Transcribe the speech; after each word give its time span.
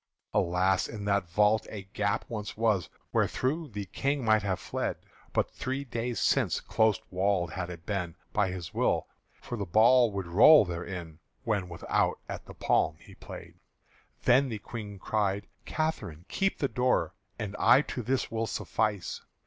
(Alas! 0.33 0.87
in 0.87 1.05
that 1.05 1.29
vault 1.29 1.67
a 1.69 1.83
gap 1.93 2.25
once 2.27 2.57
was 2.57 2.89
Wherethro' 3.13 3.67
the 3.71 3.85
King 3.85 4.25
might 4.25 4.41
have 4.41 4.59
fled; 4.59 4.97
But 5.31 5.51
three 5.53 5.83
days 5.83 6.19
since 6.19 6.59
close 6.59 6.99
walled 7.11 7.51
had 7.51 7.69
it 7.69 7.85
been 7.85 8.15
By 8.33 8.49
his 8.49 8.73
will; 8.73 9.05
for 9.39 9.59
the 9.59 9.65
ball 9.67 10.11
would 10.13 10.25
roll 10.25 10.65
therein 10.65 11.19
When 11.43 11.69
without 11.69 12.17
at 12.27 12.47
the 12.47 12.55
palm 12.55 12.97
he 12.99 13.13
play'd.) 13.13 13.59
Then 14.23 14.49
the 14.49 14.57
Queen 14.57 14.97
cried, 14.97 15.45
"Catherine, 15.65 16.25
keep 16.27 16.57
the 16.57 16.67
door, 16.67 17.13
And 17.37 17.55
I 17.59 17.81
to 17.83 18.01
this 18.01 18.31
will 18.31 18.47
suffice!" 18.47 19.21